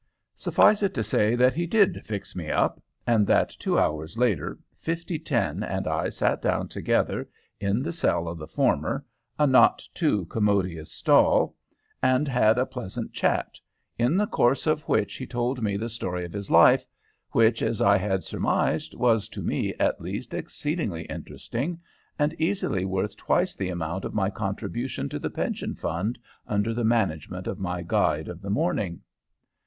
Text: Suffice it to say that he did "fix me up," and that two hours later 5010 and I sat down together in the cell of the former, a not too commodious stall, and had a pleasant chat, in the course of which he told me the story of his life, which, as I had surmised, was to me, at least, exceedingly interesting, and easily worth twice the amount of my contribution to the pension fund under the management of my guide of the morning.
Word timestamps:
Suffice 0.35 0.81
it 0.81 0.95
to 0.95 1.03
say 1.03 1.35
that 1.35 1.53
he 1.53 1.67
did 1.67 2.03
"fix 2.03 2.35
me 2.35 2.49
up," 2.49 2.81
and 3.05 3.27
that 3.27 3.51
two 3.51 3.77
hours 3.77 4.17
later 4.17 4.57
5010 4.79 5.61
and 5.61 5.85
I 5.87 6.09
sat 6.09 6.41
down 6.41 6.69
together 6.69 7.29
in 7.59 7.83
the 7.83 7.93
cell 7.93 8.27
of 8.27 8.39
the 8.39 8.47
former, 8.47 9.05
a 9.37 9.45
not 9.45 9.87
too 9.93 10.25
commodious 10.25 10.91
stall, 10.91 11.55
and 12.01 12.27
had 12.27 12.57
a 12.57 12.65
pleasant 12.65 13.13
chat, 13.13 13.59
in 13.95 14.17
the 14.17 14.25
course 14.25 14.65
of 14.65 14.81
which 14.89 15.17
he 15.17 15.27
told 15.27 15.61
me 15.61 15.77
the 15.77 15.87
story 15.87 16.25
of 16.25 16.33
his 16.33 16.49
life, 16.49 16.87
which, 17.29 17.61
as 17.61 17.79
I 17.79 17.97
had 17.99 18.23
surmised, 18.23 18.95
was 18.95 19.29
to 19.29 19.43
me, 19.43 19.75
at 19.79 20.01
least, 20.01 20.33
exceedingly 20.33 21.03
interesting, 21.03 21.79
and 22.17 22.33
easily 22.41 22.85
worth 22.85 23.15
twice 23.17 23.55
the 23.55 23.69
amount 23.69 24.03
of 24.05 24.15
my 24.15 24.31
contribution 24.31 25.09
to 25.09 25.19
the 25.19 25.29
pension 25.29 25.75
fund 25.75 26.17
under 26.47 26.73
the 26.73 26.83
management 26.83 27.45
of 27.45 27.59
my 27.59 27.83
guide 27.83 28.27
of 28.29 28.41
the 28.41 28.49
morning. 28.49 29.01